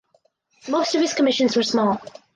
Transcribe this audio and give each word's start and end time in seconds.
Most 0.67 0.95
of 0.95 1.01
his 1.01 1.13
commissions 1.13 1.55
were 1.55 1.61
small. 1.61 2.01